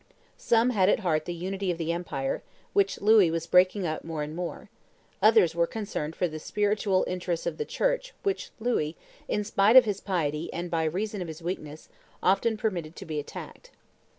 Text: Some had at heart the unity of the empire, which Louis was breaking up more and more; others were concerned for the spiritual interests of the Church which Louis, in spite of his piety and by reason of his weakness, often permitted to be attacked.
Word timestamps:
Some 0.39 0.71
had 0.71 0.89
at 0.89 1.01
heart 1.01 1.25
the 1.25 1.31
unity 1.35 1.69
of 1.69 1.77
the 1.77 1.91
empire, 1.91 2.41
which 2.73 2.99
Louis 3.01 3.29
was 3.29 3.45
breaking 3.45 3.85
up 3.85 4.03
more 4.03 4.23
and 4.23 4.35
more; 4.35 4.67
others 5.21 5.53
were 5.53 5.67
concerned 5.67 6.15
for 6.15 6.27
the 6.27 6.39
spiritual 6.39 7.03
interests 7.05 7.45
of 7.45 7.59
the 7.59 7.65
Church 7.65 8.11
which 8.23 8.49
Louis, 8.59 8.97
in 9.27 9.43
spite 9.43 9.75
of 9.75 9.85
his 9.85 10.01
piety 10.01 10.51
and 10.51 10.71
by 10.71 10.85
reason 10.85 11.21
of 11.21 11.27
his 11.27 11.43
weakness, 11.43 11.87
often 12.23 12.57
permitted 12.57 12.95
to 12.95 13.05
be 13.05 13.19
attacked. 13.19 13.69